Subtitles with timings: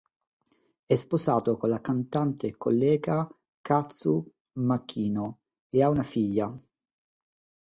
[0.87, 3.29] È sposato con la cantante e collega
[3.61, 6.51] Kazu Makino e ha una figlia.